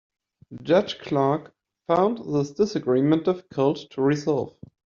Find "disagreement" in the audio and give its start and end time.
2.53-3.25